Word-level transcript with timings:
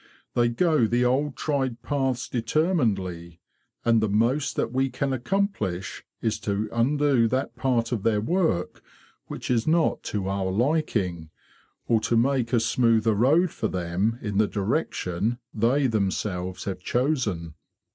They 0.33 0.49
go 0.49 0.87
the 0.87 1.05
old 1.05 1.35
tried 1.35 1.83
paths 1.83 2.27
determinedly; 2.27 3.39
and 3.85 4.01
the 4.01 4.09
most 4.09 4.55
that 4.55 4.71
we 4.71 4.89
can 4.89 5.13
accomplish 5.13 6.03
is 6.23 6.39
to 6.39 6.67
undo 6.71 7.27
that 7.27 7.55
part 7.55 7.91
of 7.91 8.01
their 8.01 8.19
work 8.19 8.81
which 9.27 9.51
is 9.51 9.67
not 9.67 10.01
to 10.05 10.27
our 10.27 10.51
liking, 10.51 11.29
or 11.87 11.99
to 11.99 12.17
make 12.17 12.51
a 12.51 12.59
smoother 12.59 13.13
road 13.13 13.51
for 13.51 13.67
them 13.67 14.17
in 14.23 14.39
the 14.39 14.47
direction 14.47 15.37
they 15.53 15.85
themselves 15.85 16.63
have 16.65 16.79
chosen." 16.79 17.53